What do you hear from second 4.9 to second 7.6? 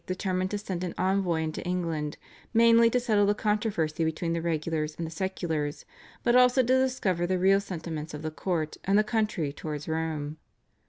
and the seculars, but also to discover the real